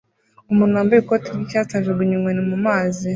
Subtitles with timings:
[0.51, 3.07] umuntu wambaye ikoti ryicyatsi ajugunya inkoni mumazi